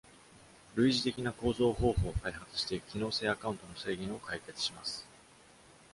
[0.75, 5.07] 類似的な構造方法を開発して、機能性アカウントの制限を解決します。